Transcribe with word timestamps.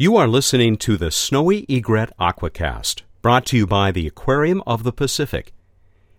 You 0.00 0.16
are 0.16 0.28
listening 0.28 0.78
to 0.78 0.96
the 0.96 1.10
Snowy 1.10 1.66
Egret 1.68 2.10
Aquacast, 2.18 3.02
brought 3.20 3.44
to 3.44 3.56
you 3.58 3.66
by 3.66 3.92
the 3.92 4.06
Aquarium 4.06 4.62
of 4.66 4.82
the 4.82 4.94
Pacific. 4.94 5.52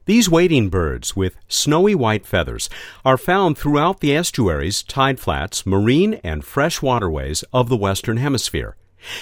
These 0.05 0.29
wading 0.29 0.69
birds 0.69 1.15
with 1.15 1.35
snowy 1.47 1.95
white 1.95 2.27
feathers 2.27 2.69
are 3.03 3.17
found 3.17 3.57
throughout 3.57 3.99
the 3.99 4.15
estuaries, 4.15 4.83
tide 4.83 5.19
flats, 5.19 5.65
marine, 5.65 6.21
and 6.23 6.45
fresh 6.45 6.83
waterways 6.83 7.43
of 7.51 7.69
the 7.69 7.75
Western 7.75 8.17
Hemisphere. 8.17 8.75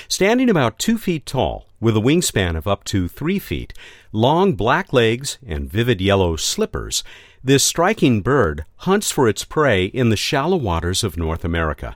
Standing 0.09 0.49
about 0.49 0.77
two 0.77 0.97
feet 0.97 1.25
tall, 1.25 1.69
with 1.79 1.95
a 1.95 2.01
wingspan 2.01 2.57
of 2.57 2.67
up 2.67 2.83
to 2.83 3.07
three 3.07 3.39
feet, 3.39 3.73
long 4.11 4.55
black 4.55 4.91
legs, 4.91 5.37
and 5.47 5.71
vivid 5.71 6.01
yellow 6.01 6.35
slippers, 6.35 7.01
this 7.41 7.63
striking 7.63 8.21
bird 8.21 8.65
hunts 8.79 9.09
for 9.09 9.29
its 9.29 9.45
prey 9.45 9.85
in 9.85 10.09
the 10.09 10.17
shallow 10.17 10.57
waters 10.57 11.01
of 11.01 11.15
North 11.15 11.45
America. 11.45 11.95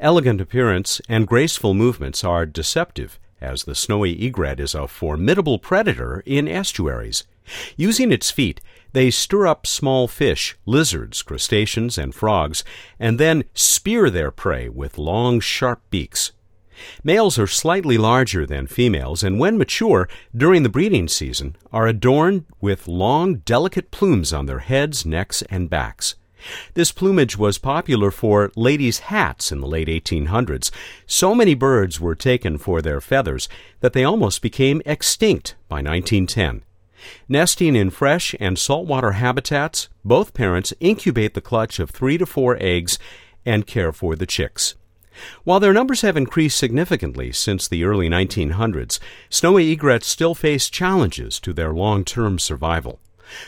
Elegant 0.00 0.40
appearance 0.40 1.00
and 1.08 1.26
graceful 1.26 1.74
movements 1.74 2.24
are 2.24 2.46
deceptive, 2.46 3.18
as 3.40 3.64
the 3.64 3.74
snowy 3.74 4.12
egret 4.20 4.60
is 4.60 4.74
a 4.74 4.88
formidable 4.88 5.58
predator 5.58 6.22
in 6.26 6.48
estuaries. 6.48 7.24
Using 7.76 8.12
its 8.12 8.30
feet, 8.30 8.60
they 8.92 9.10
stir 9.10 9.46
up 9.46 9.66
small 9.66 10.08
fish, 10.08 10.56
lizards, 10.66 11.22
crustaceans, 11.22 11.98
and 11.98 12.14
frogs, 12.14 12.64
and 12.98 13.18
then 13.18 13.44
spear 13.54 14.10
their 14.10 14.30
prey 14.30 14.68
with 14.68 14.98
long, 14.98 15.40
sharp 15.40 15.82
beaks. 15.90 16.32
Males 17.02 17.38
are 17.38 17.46
slightly 17.46 17.98
larger 17.98 18.46
than 18.46 18.66
females, 18.66 19.22
and 19.22 19.38
when 19.38 19.58
mature, 19.58 20.08
during 20.36 20.62
the 20.62 20.68
breeding 20.68 21.08
season, 21.08 21.56
are 21.72 21.86
adorned 21.86 22.44
with 22.60 22.86
long, 22.86 23.36
delicate 23.36 23.90
plumes 23.90 24.32
on 24.32 24.46
their 24.46 24.60
heads, 24.60 25.04
necks, 25.04 25.42
and 25.50 25.68
backs. 25.68 26.14
This 26.74 26.92
plumage 26.92 27.36
was 27.36 27.58
popular 27.58 28.10
for 28.10 28.52
ladies' 28.54 29.00
hats 29.00 29.50
in 29.50 29.60
the 29.60 29.66
late 29.66 29.88
1800s. 29.88 30.70
So 31.06 31.34
many 31.34 31.54
birds 31.54 32.00
were 32.00 32.14
taken 32.14 32.58
for 32.58 32.80
their 32.80 33.00
feathers 33.00 33.48
that 33.80 33.92
they 33.92 34.04
almost 34.04 34.42
became 34.42 34.82
extinct 34.86 35.56
by 35.68 35.76
1910. 35.76 36.62
Nesting 37.28 37.76
in 37.76 37.90
fresh 37.90 38.34
and 38.40 38.58
saltwater 38.58 39.12
habitats, 39.12 39.88
both 40.04 40.34
parents 40.34 40.74
incubate 40.80 41.34
the 41.34 41.40
clutch 41.40 41.78
of 41.78 41.90
three 41.90 42.18
to 42.18 42.26
four 42.26 42.56
eggs 42.60 42.98
and 43.44 43.66
care 43.66 43.92
for 43.92 44.16
the 44.16 44.26
chicks. 44.26 44.74
While 45.44 45.60
their 45.60 45.72
numbers 45.72 46.02
have 46.02 46.16
increased 46.16 46.58
significantly 46.58 47.32
since 47.32 47.66
the 47.66 47.84
early 47.84 48.08
1900s, 48.08 48.98
snowy 49.30 49.72
egrets 49.72 50.06
still 50.06 50.34
face 50.34 50.70
challenges 50.70 51.40
to 51.40 51.52
their 51.52 51.72
long 51.72 52.04
term 52.04 52.38
survival. 52.38 53.00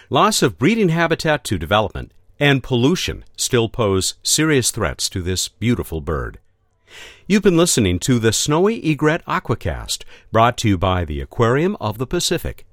Loss 0.08 0.42
of 0.42 0.58
breeding 0.58 0.88
habitat 0.90 1.44
to 1.44 1.58
development 1.58 2.12
and 2.40 2.62
pollution 2.62 3.24
still 3.36 3.68
pose 3.68 4.14
serious 4.22 4.70
threats 4.70 5.08
to 5.10 5.20
this 5.20 5.48
beautiful 5.48 6.00
bird. 6.00 6.38
You've 7.28 7.42
been 7.42 7.56
listening 7.56 8.00
to 8.00 8.18
the 8.18 8.32
Snowy 8.32 8.82
Egret 8.82 9.22
Aquacast, 9.26 10.02
brought 10.32 10.56
to 10.58 10.68
you 10.68 10.78
by 10.78 11.04
the 11.04 11.20
Aquarium 11.20 11.76
of 11.80 11.98
the 11.98 12.06
Pacific. 12.06 12.66